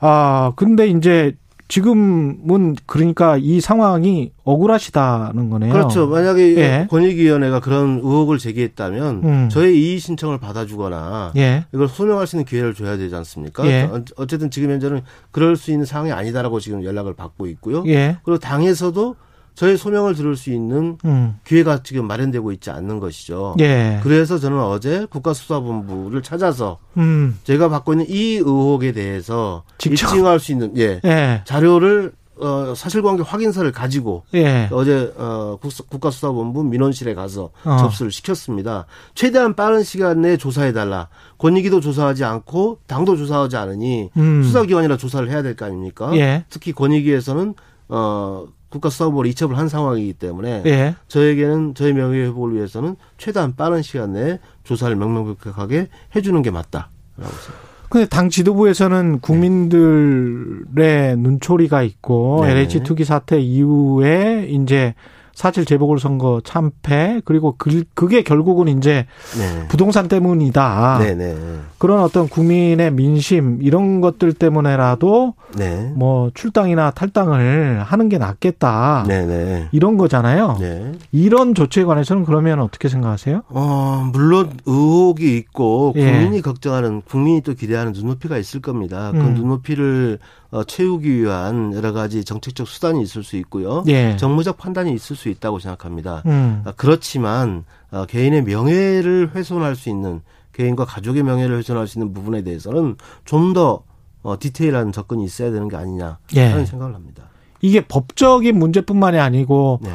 아, 0.00 0.52
근데 0.56 0.86
이제 0.86 1.36
지금은 1.68 2.76
그러니까 2.86 3.36
이 3.36 3.60
상황이 3.60 4.32
억울하시다는 4.44 5.50
거네요. 5.50 5.72
그렇죠. 5.72 6.06
만약에 6.06 6.56
예. 6.56 6.86
권익위원회가 6.88 7.60
그런 7.60 8.00
의혹을 8.02 8.38
제기했다면 8.38 9.20
음. 9.22 9.48
저의 9.50 9.78
이의 9.78 9.98
신청을 9.98 10.38
받아주거나 10.38 11.32
예. 11.36 11.66
이걸 11.74 11.88
소명할 11.88 12.26
수 12.26 12.36
있는 12.36 12.46
기회를 12.46 12.72
줘야 12.72 12.96
되지 12.96 13.14
않습니까? 13.14 13.66
예. 13.66 13.90
어쨌든 14.16 14.50
지금 14.50 14.70
현재는 14.70 15.02
그럴 15.30 15.56
수 15.56 15.70
있는 15.70 15.84
상황이 15.84 16.10
아니다라고 16.10 16.58
지금 16.58 16.84
연락을 16.84 17.12
받고 17.14 17.46
있고요. 17.48 17.84
예. 17.86 18.16
그리고 18.22 18.38
당에서도 18.38 19.16
저의 19.58 19.76
소명을 19.76 20.14
들을 20.14 20.36
수 20.36 20.52
있는 20.52 20.98
음. 21.04 21.36
기회가 21.44 21.82
지금 21.82 22.06
마련되고 22.06 22.52
있지 22.52 22.70
않는 22.70 23.00
것이죠. 23.00 23.56
예. 23.58 23.98
그래서 24.04 24.38
저는 24.38 24.56
어제 24.60 25.04
국가수사본부를 25.10 26.22
찾아서 26.22 26.78
음. 26.96 27.36
제가 27.42 27.68
받고 27.68 27.94
있는 27.94 28.06
이 28.08 28.34
의혹에 28.36 28.92
대해서 28.92 29.64
직접. 29.78 30.06
입증할 30.14 30.38
수 30.38 30.52
있는 30.52 30.76
예, 30.76 31.00
예. 31.04 31.42
자료를 31.44 32.12
어, 32.40 32.72
사실관계 32.76 33.24
확인서를 33.24 33.72
가지고 33.72 34.22
예. 34.32 34.68
어제 34.70 35.12
어, 35.16 35.58
국가수사본부 35.90 36.62
민원실에 36.62 37.14
가서 37.14 37.50
어. 37.64 37.76
접수를 37.78 38.12
시켰습니다. 38.12 38.86
최대한 39.16 39.56
빠른 39.56 39.82
시간 39.82 40.20
내에 40.20 40.36
조사해달라. 40.36 41.08
권익위도 41.38 41.80
조사하지 41.80 42.22
않고 42.22 42.78
당도 42.86 43.16
조사하지 43.16 43.56
않으니 43.56 44.10
음. 44.16 44.44
수사기관이라 44.44 44.98
조사를 44.98 45.28
해야 45.28 45.42
될 45.42 45.56
거 45.56 45.64
아닙니까? 45.66 46.12
예. 46.14 46.44
특히 46.48 46.70
권익위에서는 46.70 47.54
어, 47.88 48.46
국가 48.68 48.90
수사본부로 48.90 49.28
이첩을 49.28 49.56
한 49.56 49.68
상황이기 49.68 50.14
때문에 50.14 50.62
예. 50.66 50.94
저에게는 51.08 51.74
저희 51.74 51.92
명예 51.92 52.24
회복을 52.24 52.54
위해서는 52.54 52.96
최대한 53.16 53.56
빠른 53.56 53.82
시간 53.82 54.12
내에 54.12 54.38
조사를 54.64 54.94
명명백백하게 54.94 55.88
해주는 56.14 56.42
게 56.42 56.50
맞다라고 56.50 56.90
생각합니다. 57.16 57.68
근데 57.88 58.06
당 58.06 58.28
지도부에서는 58.28 59.20
국민들의 59.20 61.16
눈초리가 61.16 61.82
있고 61.82 62.40
네. 62.44 62.50
LH 62.50 62.82
투기 62.82 63.04
사태 63.04 63.40
이후에 63.40 64.46
이제 64.50 64.94
사실 65.38 65.64
재보궐선거 65.64 66.40
참패 66.42 67.22
그리고 67.24 67.54
그, 67.56 67.84
그게 67.94 68.22
결국은 68.22 68.66
이제 68.66 69.06
네. 69.38 69.68
부동산 69.68 70.08
때문이다. 70.08 70.98
네, 70.98 71.14
네. 71.14 71.36
그런 71.78 72.00
어떤 72.00 72.28
국민의 72.28 72.90
민심 72.90 73.60
이런 73.62 74.00
것들 74.00 74.32
때문에라도 74.32 75.34
네. 75.56 75.92
뭐 75.94 76.32
출당이나 76.34 76.90
탈당을 76.90 77.84
하는 77.84 78.08
게 78.08 78.18
낫겠다. 78.18 79.04
네, 79.06 79.26
네. 79.26 79.68
이런 79.70 79.96
거잖아요. 79.96 80.56
네. 80.58 80.90
이런 81.12 81.54
조치에 81.54 81.84
관해서는 81.84 82.24
그러면 82.24 82.58
어떻게 82.58 82.88
생각하세요? 82.88 83.42
어, 83.50 84.10
물론 84.12 84.50
의혹이 84.66 85.36
있고 85.36 85.92
예. 85.94 86.10
국민이 86.10 86.38
예. 86.38 86.40
걱정하는 86.40 87.02
국민이 87.02 87.42
또 87.42 87.54
기대하는 87.54 87.92
눈높이가 87.92 88.38
있을 88.38 88.60
겁니다. 88.60 89.12
그 89.12 89.18
음. 89.18 89.34
눈높이를 89.34 90.18
어, 90.50 90.64
채우기 90.64 91.22
위한 91.22 91.74
여러 91.74 91.92
가지 91.92 92.24
정책적 92.24 92.66
수단이 92.66 93.02
있을 93.02 93.22
수 93.22 93.36
있고요. 93.36 93.84
예. 93.86 94.16
정무적 94.16 94.56
판단이 94.56 94.92
있을 94.94 95.14
수 95.14 95.28
있다고 95.28 95.58
생각합니다. 95.58 96.22
음. 96.26 96.62
아, 96.64 96.72
그렇지만 96.76 97.64
어, 97.90 98.06
개인의 98.06 98.44
명예를 98.44 99.32
훼손할 99.34 99.76
수 99.76 99.90
있는 99.90 100.22
개인과 100.52 100.86
가족의 100.86 101.22
명예를 101.22 101.58
훼손할 101.58 101.86
수 101.86 101.98
있는 101.98 102.14
부분에 102.14 102.42
대해서는 102.42 102.96
좀더 103.24 103.82
어, 104.22 104.38
디테일한 104.38 104.92
접근이 104.92 105.24
있어야 105.24 105.50
되는 105.50 105.68
게 105.68 105.76
아니냐 105.76 106.18
하는 106.34 106.60
예. 106.60 106.64
생각을 106.64 106.94
합니다. 106.94 107.24
이게 107.60 107.86
법적인 107.86 108.58
문제뿐만이 108.58 109.18
아니고 109.18 109.80
네. 109.82 109.90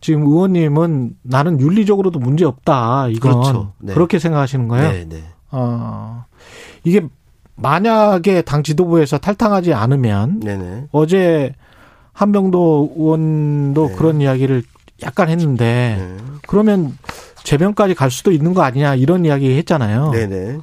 지금 0.00 0.22
의원님은 0.22 1.16
나는 1.22 1.60
윤리적으로도 1.60 2.18
문제 2.18 2.44
없다. 2.44 3.08
이건 3.08 3.32
그렇죠. 3.32 3.72
네. 3.78 3.94
그렇게 3.94 4.18
생각하시는 4.18 4.68
거예요? 4.68 4.92
네, 4.92 5.04
네. 5.08 5.24
어, 5.50 6.24
이게 6.84 7.08
만약에 7.60 8.42
당 8.42 8.62
지도부에서 8.62 9.18
탈당하지 9.18 9.74
않으면 9.74 10.40
네네. 10.40 10.88
어제 10.92 11.54
한병도 12.12 12.94
의원도 12.96 13.88
네. 13.88 13.94
그런 13.94 14.20
이야기를 14.20 14.62
약간 15.02 15.28
했는데 15.28 15.96
네. 15.98 16.16
그러면 16.46 16.96
재변까지 17.44 17.94
갈 17.94 18.10
수도 18.10 18.32
있는 18.32 18.54
거 18.54 18.62
아니냐 18.62 18.94
이런 18.94 19.24
이야기 19.24 19.56
했잖아요. 19.56 20.10
네네. 20.10 20.58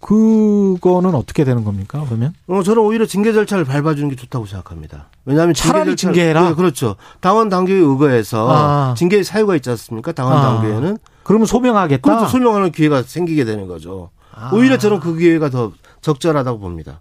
그거는 0.00 1.14
어떻게 1.14 1.44
되는 1.44 1.62
겁니까? 1.62 2.02
그러면? 2.06 2.34
어, 2.48 2.62
저는 2.64 2.82
오히려 2.82 3.06
징계 3.06 3.32
절차를 3.32 3.64
밟아주는 3.64 4.08
게 4.08 4.16
좋다고 4.16 4.46
생각합니다. 4.46 5.06
왜냐하면 5.24 5.54
차라리 5.54 5.94
징계 5.94 6.14
징계해라. 6.14 6.48
네, 6.48 6.54
그렇죠. 6.54 6.96
당원 7.20 7.48
당규에 7.48 7.76
의거해서 7.76 8.48
아. 8.50 8.94
징계 8.96 9.22
사유가 9.22 9.54
있지 9.54 9.70
않습니까? 9.70 10.10
당원 10.10 10.38
아. 10.38 10.42
당규에는. 10.42 10.98
그러면 11.22 11.46
소명하겠다. 11.46 12.02
그렇죠. 12.02 12.26
소명하는 12.26 12.72
기회가 12.72 13.02
생기게 13.02 13.44
되는 13.44 13.68
거죠. 13.68 14.10
아. 14.34 14.50
오히려 14.52 14.76
저는 14.76 14.98
그 14.98 15.16
기회가 15.16 15.50
더 15.50 15.70
적절하다고 16.02 16.58
봅니다. 16.58 17.00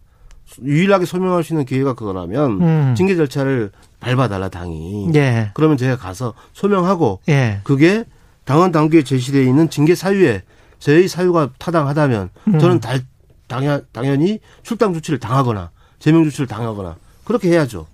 유일하게 0.64 1.06
소명할 1.06 1.44
수 1.44 1.54
있는 1.54 1.66
기회가 1.66 1.94
그거라면 1.94 2.62
음. 2.62 2.96
징계 2.96 3.16
절차를 3.16 3.72
밟아달라 4.00 4.50
당이. 4.50 5.12
예. 5.16 5.52
그러면 5.54 5.78
제가 5.78 5.98
가서 5.98 6.34
소명하고 6.54 7.22
예. 7.30 7.60
그게 7.64 8.06
당원 8.46 8.72
당규에 8.72 9.04
제시되어 9.04 9.42
있는 9.44 9.70
징계 9.70 9.96
사유에 9.96 10.44
저희 10.80 11.08
사유가 11.08 11.50
타당하다면 11.58 12.30
음. 12.48 12.60
저는 12.60 12.80
달, 12.80 13.02
당연, 13.48 13.86
당연히 13.92 14.40
출당 14.64 14.94
조치를 14.94 15.20
당하거나 15.20 15.72
제명 16.00 16.24
조치를 16.24 16.48
당하거나 16.48 16.96
그렇게 17.24 17.50
해야죠. 17.50 17.88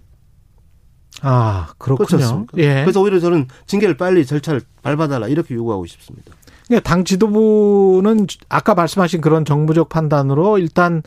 아 1.21 1.69
그렇군요. 1.77 2.45
예. 2.57 2.83
그래서 2.83 3.01
오히려 3.01 3.19
저는 3.19 3.47
징계를 3.65 3.97
빨리 3.97 4.25
절차를 4.25 4.61
밟아달라 4.81 5.27
이렇게 5.27 5.55
요구하고 5.55 5.85
싶습니다. 5.85 6.31
그러니까 6.67 6.89
당 6.89 7.03
지도부는 7.03 8.27
아까 8.49 8.75
말씀하신 8.75 9.21
그런 9.21 9.45
정부적 9.45 9.89
판단으로 9.89 10.57
일단 10.57 11.01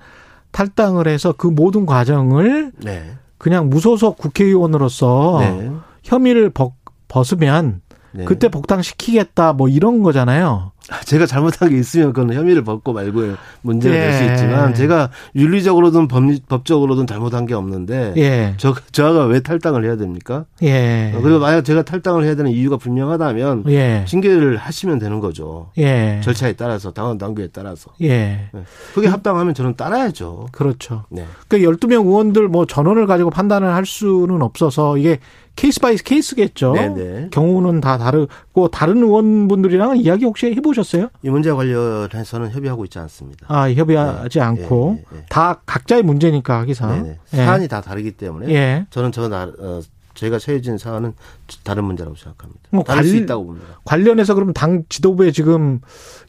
탈당을 0.53 1.07
해서 1.07 1.33
그 1.37 1.47
모든 1.47 1.87
과정을 1.87 2.73
네. 2.79 3.17
그냥 3.39 3.71
무소속 3.71 4.19
국회의원으로서 4.19 5.39
네. 5.41 5.71
혐의를 6.03 6.51
벗, 6.51 6.75
벗으면 7.09 7.83
네. 8.13 8.25
그때 8.25 8.49
복당시키겠다 8.49 9.53
뭐 9.53 9.69
이런 9.69 10.03
거잖아요. 10.03 10.73
제가 11.05 11.27
잘못한 11.27 11.71
게 11.71 11.79
있으면 11.79 12.13
그건 12.13 12.35
혐의를 12.35 12.65
벗고 12.65 12.93
말고의 12.93 13.37
문제가 13.63 13.95
예. 13.95 14.01
될수 14.01 14.25
있지만 14.25 14.75
제가 14.75 15.11
윤리적으로든 15.37 16.09
법, 16.09 16.25
법적으로든 16.49 17.07
잘못한 17.07 17.47
게 17.47 17.55
없는데 17.55 18.15
예. 18.17 18.55
저 18.57 18.75
저가 18.93 19.27
왜 19.27 19.41
탈당을 19.41 19.85
해야 19.85 19.97
됩니까? 19.97 20.45
예. 20.63 21.13
그리고 21.21 21.39
만약 21.39 21.63
제가 21.63 21.83
탈당을 21.83 22.25
해야 22.25 22.35
되는 22.35 22.51
이유가 22.51 22.77
분명하다면 22.77 23.65
예. 23.69 24.05
징계를 24.07 24.57
하시면 24.57 24.99
되는 24.99 25.21
거죠. 25.21 25.71
예. 25.79 26.21
절차에 26.23 26.55
따라서 26.55 26.93
당원 26.93 27.19
당규에 27.19 27.49
따라서. 27.53 27.91
예. 28.01 28.49
네. 28.53 28.65
그게 28.95 29.09
합당하면 29.09 29.55
저는 29.55 29.77
따라야죠. 29.77 30.49
그렇죠. 30.53 31.05
네. 31.09 31.25
그러니까 31.49 31.71
12명 31.71 32.07
의원들 32.07 32.49
뭐 32.49 32.67
전원을 32.67 33.07
가지고 33.07 33.31
판단을 33.31 33.73
할 33.75 33.87
수는 33.87 34.43
없어서 34.43 34.97
이게 34.97 35.19
case 35.57 35.81
by 35.81 35.97
case겠죠. 35.97 36.73
네네. 36.73 37.29
경우는 37.33 37.81
다 37.81 37.99
다르고 37.99 38.69
다른 38.69 38.99
의원분들이랑 38.99 39.99
이야기 39.99 40.25
혹시 40.25 40.47
해보셨어요? 40.55 41.09
이 41.23 41.31
문제 41.31 41.53
관련해서는 41.53 42.51
협의하고 42.51 42.85
있지 42.85 42.99
않습니다. 42.99 43.47
아 43.49 43.71
협의하지 43.71 44.39
네. 44.39 44.45
않고 44.45 44.97
예, 44.99 45.05
예, 45.15 45.19
예. 45.19 45.27
다 45.29 45.61
각자의 45.67 46.03
문제니까 46.03 46.59
하기상. 46.61 47.17
예. 47.35 47.37
사안이 47.37 47.69
다 47.69 47.81
다르기 47.81 48.13
때문에 48.13 48.49
예. 48.53 48.87
저는 48.91 49.13
저 49.13 49.29
나, 49.29 49.51
어, 49.59 49.81
저희가 50.15 50.39
처해진 50.39 50.77
사안은 50.79 51.15
다른 51.63 51.85
문제라고 51.85 52.17
생각합니다. 52.17 52.61
뭐 52.71 52.83
다를 52.85 53.03
관, 53.03 53.09
수 53.09 53.17
있다고 53.17 53.47
봅니다. 53.47 53.67
관련해서 53.85 54.35
그럼 54.35 54.53
당 54.53 54.85
지도부에 54.89 55.31
지금 55.31 55.81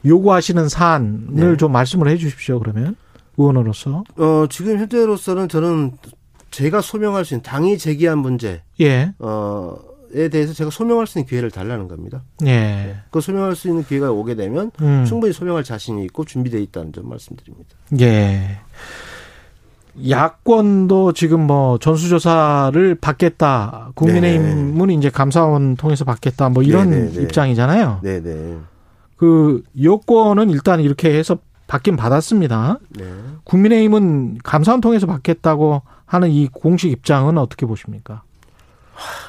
요구하시는 0.04 0.68
사안을 0.68 1.26
네. 1.30 1.56
좀 1.56 1.72
말씀을 1.72 2.08
해주십시오. 2.08 2.58
그러면 2.60 2.96
의원으로서. 3.36 4.04
어 4.16 4.46
지금 4.48 4.78
현재로서는 4.78 5.48
저는 5.48 5.92
제가 6.50 6.80
소명할 6.80 7.24
수 7.24 7.34
있는 7.34 7.42
당이 7.42 7.78
제기한 7.78 8.18
문제. 8.18 8.62
예. 8.80 9.12
어. 9.18 9.76
에 10.14 10.28
대해서 10.28 10.52
제가 10.52 10.70
소명할 10.70 11.06
수 11.06 11.18
있는 11.18 11.28
기회를 11.28 11.50
달라는 11.50 11.88
겁니다. 11.88 12.22
예. 12.44 12.96
그 13.10 13.20
소명할 13.20 13.56
수 13.56 13.68
있는 13.68 13.82
기회가 13.84 14.10
오게 14.10 14.34
되면 14.34 14.70
음. 14.82 15.04
충분히 15.06 15.32
소명할 15.32 15.64
자신이 15.64 16.04
있고 16.04 16.24
준비되어 16.24 16.60
있다는 16.60 16.92
점 16.92 17.08
말씀드립니다. 17.08 17.70
예. 18.00 18.58
야권도 20.08 21.12
지금 21.12 21.46
뭐 21.46 21.78
전수조사를 21.78 22.94
받겠다. 22.96 23.90
국민의힘은 23.94 24.76
네네. 24.76 24.94
이제 24.94 25.10
감사원 25.10 25.76
통해서 25.76 26.04
받겠다. 26.04 26.48
뭐 26.48 26.62
이런 26.62 26.90
네네네. 26.90 27.22
입장이잖아요. 27.22 28.00
네네. 28.02 28.56
그 29.16 29.62
여권은 29.82 30.50
일단 30.50 30.80
이렇게 30.80 31.16
해서 31.16 31.38
받긴 31.66 31.96
받았습니다. 31.96 32.78
네. 32.98 33.04
국민의힘은 33.44 34.38
감사원 34.42 34.80
통해서 34.80 35.06
받겠다고 35.06 35.82
하는 36.04 36.30
이 36.30 36.48
공식 36.48 36.90
입장은 36.90 37.38
어떻게 37.38 37.64
보십니까? 37.66 38.22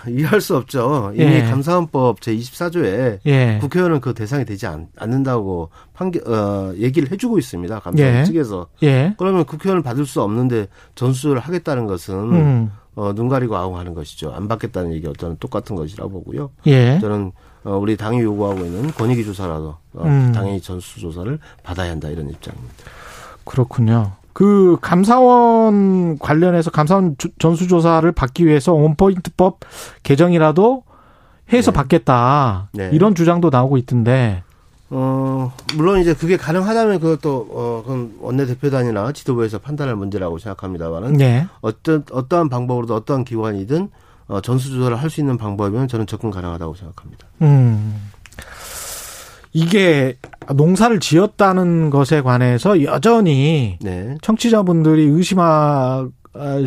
이해할 0.07 0.41
수 0.41 0.55
없죠. 0.55 1.11
이미 1.15 1.25
예. 1.25 1.43
감사원법 1.43 2.19
제24조에 2.19 3.19
예. 3.25 3.57
국회의원은 3.61 4.01
그 4.01 4.13
대상이 4.13 4.45
되지 4.45 4.67
않, 4.67 4.87
는다고 4.99 5.69
판결, 5.93 6.27
어, 6.27 6.73
얘기를 6.77 7.11
해주고 7.11 7.37
있습니다. 7.39 7.79
감사원 7.79 8.15
예. 8.15 8.23
측에서. 8.23 8.67
예. 8.83 9.15
그러면 9.17 9.45
국회의원을 9.45 9.83
받을 9.83 10.05
수 10.05 10.21
없는데 10.21 10.67
전수를 10.95 11.39
하겠다는 11.39 11.87
것은 11.87 12.15
음. 12.15 12.71
어, 12.95 13.13
눈 13.13 13.27
가리고 13.27 13.55
아웅하는 13.55 13.93
것이죠. 13.93 14.31
안 14.33 14.47
받겠다는 14.47 14.93
얘기가 14.93 15.13
저는 15.17 15.37
똑같은 15.39 15.75
것이라고 15.75 16.09
보고요. 16.11 16.51
예. 16.67 16.99
저는 16.99 17.31
어, 17.63 17.77
우리 17.77 17.95
당이 17.95 18.21
요구하고 18.21 18.65
있는 18.65 18.91
권익위 18.91 19.23
조사라도 19.25 19.77
어, 19.93 20.03
음. 20.05 20.31
당연히 20.33 20.59
전수 20.61 20.99
조사를 20.99 21.39
받아야 21.63 21.91
한다 21.91 22.09
이런 22.09 22.29
입장입니다. 22.29 22.75
그렇군요. 23.45 24.11
그 24.33 24.77
감사원 24.81 26.17
관련해서 26.19 26.71
감사원 26.71 27.15
전수조사를 27.39 28.11
받기 28.11 28.45
위해서 28.45 28.73
원포인트법 28.73 29.59
개정이라도 30.03 30.83
해서 31.53 31.71
네. 31.71 31.75
받겠다 31.75 32.69
네. 32.73 32.89
이런 32.93 33.15
주장도 33.15 33.49
나오고 33.49 33.77
있던데. 33.77 34.43
어 34.89 35.51
물론 35.75 35.99
이제 35.99 36.13
그게 36.13 36.37
가능하다면 36.37 36.99
그것도 36.99 37.47
어 37.51 37.81
그건 37.83 38.13
원내 38.19 38.45
대표단이나 38.45 39.11
지도부에서 39.11 39.57
판단할 39.59 39.95
문제라고 39.95 40.37
생각합니다만은 40.37 41.13
네. 41.13 41.47
어떤 41.61 42.03
어떠한 42.11 42.49
방법으로도 42.49 42.93
어떠한 42.95 43.23
기관이든 43.23 43.89
어, 44.27 44.41
전수조사를 44.41 44.95
할 44.95 45.09
수 45.09 45.19
있는 45.19 45.37
방법이면 45.37 45.87
저는 45.87 46.05
접근 46.07 46.31
가능하다고 46.31 46.75
생각합니다. 46.75 47.27
음. 47.41 48.11
이게 49.53 50.17
농사를 50.53 51.00
지었다는 51.00 51.89
것에 51.89 52.22
관해서 52.22 52.83
여전히 52.83 53.77
네. 53.81 54.17
청취자분들이 54.22 55.03
의심하 55.03 56.07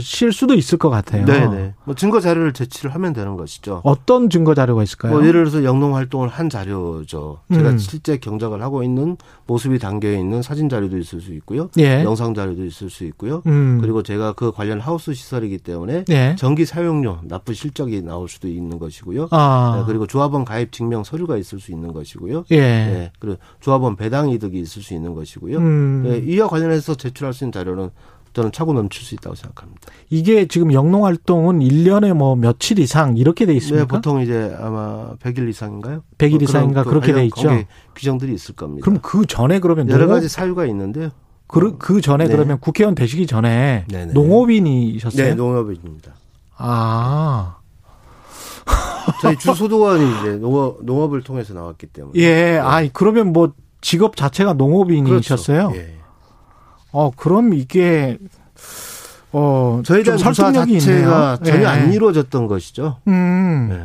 실 0.01 0.33
수도 0.33 0.55
있을 0.55 0.79
것 0.79 0.91
같아요. 0.91 1.25
네네. 1.25 1.75
뭐 1.85 1.95
증거 1.95 2.21
자료를 2.21 2.53
제출을 2.53 2.95
하면 2.95 3.13
되는 3.13 3.37
것이죠. 3.37 3.81
어떤 3.85 4.31
증거 4.31 4.55
자료가 4.55 4.83
있을까요? 4.83 5.13
뭐 5.13 5.27
예를 5.27 5.45
들어서 5.45 5.65
영농 5.65 5.97
활동을 5.97 6.29
한 6.29 6.49
자료죠. 6.49 7.41
제가 7.53 7.71
음. 7.71 7.79
실제 7.79 8.17
경작을 8.19 8.63
하고 8.63 8.83
있는 8.83 9.17
모습이 9.47 9.79
담겨 9.79 10.13
있는 10.13 10.43
사진 10.43 10.69
자료도 10.69 10.99
있을 10.99 11.21
수 11.21 11.33
있고요. 11.35 11.69
예. 11.79 12.05
영상 12.05 12.35
자료도 12.35 12.65
있을 12.65 12.91
수 12.91 13.05
있고요. 13.05 13.43
음. 13.47 13.79
그리고 13.81 14.03
제가 14.03 14.33
그 14.35 14.53
관련 14.53 14.81
하우스 14.81 15.15
시설이기 15.15 15.59
때문에 15.59 16.05
예. 16.11 16.37
전기 16.39 16.65
사용료 16.65 17.21
납부 17.25 17.53
실적이 17.55 18.03
나올 18.03 18.29
수도 18.29 18.49
있는 18.49 18.79
것이고요. 18.79 19.29
아. 19.31 19.77
네, 19.79 19.85
그리고 19.87 20.07
조합원 20.07 20.45
가입 20.45 20.73
증명 20.73 21.03
서류가 21.05 21.37
있을 21.39 21.59
수 21.61 21.73
있는 21.73 21.93
것이고요. 21.93 22.45
예. 22.51 22.61
네, 22.61 23.13
그리고 23.19 23.39
조합원 23.61 23.97
배당 23.97 24.31
이득이 24.31 24.61
있을 24.61 24.83
수 24.83 24.95
있는 24.95 25.15
것이고요. 25.15 25.59
음. 25.59 26.03
네, 26.05 26.19
이와 26.19 26.49
관련해서 26.49 26.95
제출할 26.95 27.35
수 27.35 27.45
있는 27.45 27.53
자료는 27.53 27.91
저는 28.37 28.53
차고 28.53 28.75
넘칠 28.75 29.03
수 29.03 29.15
있다고 29.15 29.35
생각합니다. 29.35 29.81
이게 30.11 30.47
지금 30.47 30.75
영농 30.75 31.07
활동은 31.07 31.61
1년에 31.61 32.13
뭐 32.13 32.37
며칠 32.37 32.79
이상 32.79 33.17
이렇게 33.17 33.47
돼 33.47 33.55
있습니까? 33.55 33.87
네, 33.87 33.89
보통 33.89 34.21
이제 34.21 34.55
아마 34.61 35.15
100일 35.23 35.49
이상인가요? 35.49 36.03
100일 36.19 36.31
뭐 36.33 36.41
이상인가 36.43 36.85
그렇게 36.85 37.15
돼 37.15 37.25
있죠. 37.25 37.49
규정들이 37.95 38.35
있을 38.35 38.55
겁니다. 38.55 38.85
그럼 38.85 38.99
그 39.01 39.25
전에 39.25 39.59
그러면 39.59 39.89
여러 39.89 40.07
가지 40.07 40.29
사유가 40.29 40.67
있는데요. 40.67 41.13
그, 41.47 41.79
그 41.79 42.03
전에 42.03 42.27
네. 42.27 42.31
그러면 42.31 42.61
국회의원 42.61 42.95
되시기 42.95 43.27
전에 43.27 43.87
네네. 43.89 44.13
농업인이셨어요? 44.13 45.29
네, 45.29 45.35
농업인입니다. 45.35 46.13
아. 46.59 47.57
저희 49.23 49.39
주소도관이 49.39 50.05
이제 50.21 50.37
농업, 50.37 50.85
농업을 50.85 51.23
통해서 51.23 51.55
나왔기 51.55 51.87
때문에. 51.87 52.13
예, 52.17 52.35
네. 52.35 52.59
아, 52.59 52.87
그러면 52.93 53.33
뭐 53.33 53.55
직업 53.81 54.15
자체가 54.15 54.53
농업인이셨어요? 54.55 55.69
그렇죠. 55.69 55.81
예. 55.81 55.96
어, 56.97 57.11
그럼 57.15 57.53
이게 57.53 58.17
어, 59.33 59.83
저희 59.85 60.03
대한 60.03 60.17
자체가 60.19 60.65
있네요. 60.65 61.37
전혀 61.45 61.59
네. 61.59 61.67
안 61.67 61.93
이루어졌던 61.93 62.47
것이죠. 62.47 62.97
음. 63.07 63.67
네. 63.71 63.83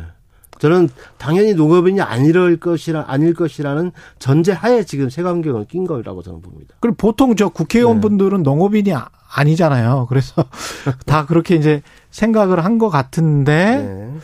저는 0.58 0.88
당연히 1.18 1.52
농업인이 1.54 2.00
아닐 2.00 2.56
것이라 2.58 3.04
아닐 3.08 3.34
것이라는 3.34 3.90
전제하에 4.18 4.84
지금 4.84 5.10
세관경을 5.10 5.66
낀 5.66 5.86
거라고 5.86 6.22
저는 6.22 6.40
봅니다. 6.40 6.74
그리고 6.80 6.96
보통 6.96 7.36
저 7.36 7.48
국회의원분들은 7.50 8.38
네. 8.38 8.42
농업인이 8.44 8.94
아, 8.94 9.08
아니잖아요. 9.34 10.06
그래서 10.08 10.44
다 11.04 11.26
그렇게 11.26 11.56
이제 11.56 11.82
생각을 12.10 12.64
한 12.64 12.78
것 12.78 12.88
같은데 12.88 13.76
네. 13.76 14.14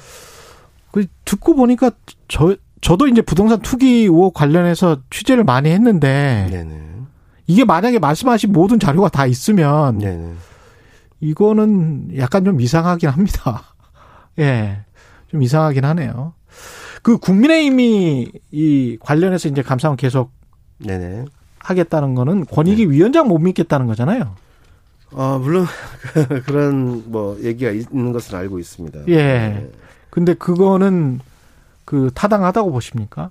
그 0.92 1.04
듣고 1.26 1.54
보니까 1.57 1.90
저 2.28 2.57
저도 2.80 3.07
이제 3.09 3.21
부동산 3.21 3.61
투기 3.61 4.02
의혹 4.04 4.33
관련해서 4.33 4.99
취재를 5.11 5.45
많이 5.45 5.68
했는데 5.71 6.47
네네. 6.50 6.80
이게 7.48 7.64
만약에 7.64 7.98
말씀하신 7.98 8.52
모든 8.52 8.78
자료가 8.78 9.08
다 9.08 9.26
있으면 9.26 9.98
네네. 9.98 10.34
이거는 11.20 12.10
약간 12.18 12.44
좀 12.44 12.60
이상하긴 12.60 13.08
합니다. 13.08 13.62
예. 14.38 14.84
좀 15.28 15.42
이상하긴 15.42 15.84
하네요. 15.84 16.34
그 17.02 17.16
국민의힘이 17.16 18.30
이 18.52 18.98
관련해서 19.00 19.48
이제 19.48 19.62
감사원 19.62 19.96
계속 19.96 20.30
네네. 20.78 21.24
하겠다는 21.60 22.14
거는 22.14 22.44
권익위 22.44 22.86
네. 22.86 22.92
위원장 22.92 23.28
못 23.28 23.38
믿겠다는 23.38 23.86
거잖아요. 23.86 24.34
어, 25.12 25.38
물론 25.42 25.64
그런 26.44 27.02
뭐 27.10 27.38
얘기가 27.42 27.70
있는 27.70 28.12
것을 28.12 28.36
알고 28.36 28.58
있습니다. 28.58 29.00
예. 29.08 29.16
네. 29.16 29.70
근데 30.11 30.34
그거는 30.34 31.20
그 31.87 32.11
타당하다고 32.14 32.72
보십니까? 32.72 33.30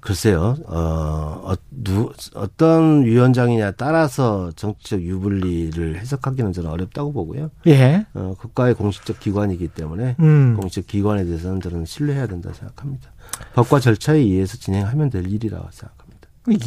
글쎄요, 0.00 0.56
어, 0.66 1.42
어, 1.44 1.54
누, 1.70 2.12
어떤 2.34 3.04
위원장이냐 3.04 3.72
따라서 3.72 4.50
정치적 4.56 5.02
유불리를 5.02 5.98
해석하기는 5.98 6.52
저는 6.52 6.70
어렵다고 6.70 7.12
보고요. 7.12 7.50
예. 7.66 8.06
어, 8.14 8.34
국가의 8.38 8.74
공식적 8.74 9.20
기관이기 9.20 9.68
때문에 9.68 10.16
음. 10.20 10.56
공식 10.58 10.86
기관에 10.86 11.24
대해서는 11.24 11.60
저는 11.60 11.84
신뢰해야 11.84 12.26
된다 12.26 12.52
생각합니다. 12.52 13.10
법과 13.54 13.80
절차에 13.80 14.18
의해서 14.18 14.56
진행하면 14.56 15.10
될 15.10 15.26
일이라고 15.26 15.68
생각합니다. 15.70 16.08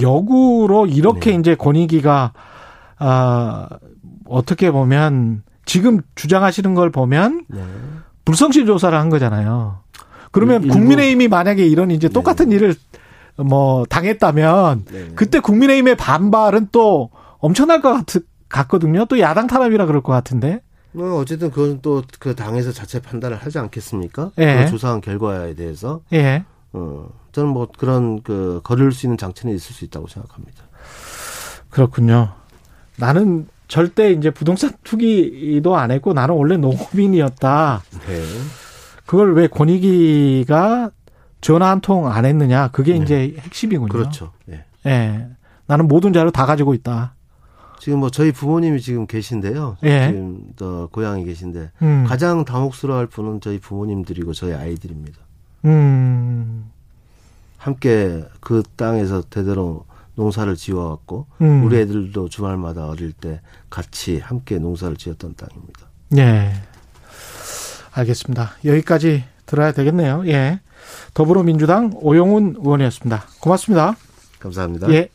역으로 0.02 0.86
이렇게 0.86 1.32
네. 1.32 1.38
이제 1.38 1.56
권익위가 1.56 2.34
아, 3.00 3.68
어떻게 4.26 4.72
보면 4.72 5.44
지금 5.66 6.02
주장하시는 6.16 6.74
걸 6.76 6.92
보면 6.92 7.46
네. 7.48 7.64
불성실 8.26 8.66
조사를 8.66 8.98
한 8.98 9.10
거잖아요. 9.10 9.80
그러면 10.32 10.64
일부. 10.64 10.74
국민의힘이 10.74 11.28
만약에 11.28 11.66
이런 11.66 11.92
이제 11.92 12.08
똑같은 12.10 12.50
네. 12.50 12.56
일을 12.56 12.76
뭐 13.38 13.86
당했다면 13.86 14.86
네. 14.92 15.08
그때 15.16 15.40
국민의힘의 15.40 15.96
반발은 15.96 16.70
또 16.72 17.10
엄청날 17.40 17.82
것 17.82 17.94
같, 17.94 18.22
같거든요. 18.50 19.06
또 19.06 19.20
야당 19.20 19.48
탄압이라 19.48 19.86
그럴 19.86 20.02
것 20.02 20.12
같은데. 20.14 20.62
뭐 20.94 21.20
어쨌든 21.20 21.52
그건 21.52 21.82
또 21.82 22.02
그 22.20 22.36
당에서 22.36 22.72
자체 22.74 23.00
판단을 23.02 23.38
하지 23.38 23.58
않겠습니까? 23.60 24.32
예. 24.40 24.64
그 24.66 24.72
조사한 24.72 25.00
결과에 25.02 25.54
대해서. 25.56 26.02
예. 26.14 26.44
어, 26.74 27.10
저는 27.32 27.50
뭐 27.50 27.68
그런 27.78 28.22
그 28.24 28.60
거릴 28.64 28.92
수 28.92 29.06
있는 29.06 29.18
장치는 29.18 29.56
있을 29.56 29.74
수 29.74 29.86
있다고 29.86 30.08
생각합니다. 30.08 30.64
그렇군요. 31.70 32.34
나는 32.98 33.48
절대 33.68 34.12
이제 34.12 34.30
부동산 34.32 34.72
투기도 34.84 35.78
안 35.78 35.92
했고 35.92 36.12
나는 36.14 36.36
원래 36.36 36.58
농업인이었다. 36.58 37.82
네. 38.08 38.24
그걸 39.12 39.34
왜 39.36 39.48
권익위가 39.48 40.92
전화 41.42 41.70
한 41.70 41.82
통 41.82 42.08
안 42.08 42.24
했느냐. 42.24 42.70
그게 42.70 42.94
네. 42.94 43.00
이제 43.00 43.36
핵심이군요. 43.40 43.90
그렇죠. 43.92 44.32
예. 44.50 44.64
네. 44.84 45.28
나는 45.66 45.90
모든 45.90 46.14
자료 46.14 46.32
다 46.32 46.46
가지고 46.46 46.74
있다. 46.74 47.14
지금 47.78 48.00
뭐 48.00 48.10
저희 48.10 48.32
부모님이 48.32 48.80
지금 48.80 49.06
계신데요. 49.08 49.76
예. 49.84 50.08
지금 50.08 50.54
또 50.56 50.88
고향에 50.94 51.26
계신데 51.26 51.72
음. 51.82 52.06
가장 52.08 52.46
당혹스러워할 52.46 53.08
분은 53.08 53.42
저희 53.42 53.60
부모님들이고 53.60 54.32
저희 54.34 54.54
아이들입니다. 54.54 55.18
음. 55.66 56.72
함께 57.58 58.24
그 58.40 58.64
땅에서 58.78 59.24
대대로 59.24 59.84
농사를 60.16 60.56
지어왔고 60.56 61.26
음. 61.42 61.66
우리 61.66 61.80
애들도 61.80 62.30
주말마다 62.30 62.88
어릴 62.88 63.12
때 63.12 63.42
같이 63.70 64.20
함께 64.20 64.58
농사를 64.58 64.96
지었던 64.96 65.36
땅입니다. 65.36 65.82
네. 66.10 66.54
알겠습니다. 67.94 68.52
여기까지 68.66 69.24
들어야 69.46 69.72
되겠네요. 69.72 70.24
예. 70.28 70.60
더불어민주당 71.14 71.92
오영훈 71.96 72.56
의원이었습니다. 72.60 73.26
고맙습니다. 73.40 73.96
감사합니다. 74.40 74.92
예. 74.92 75.10